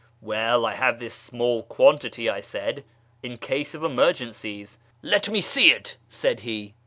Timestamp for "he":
6.39-6.73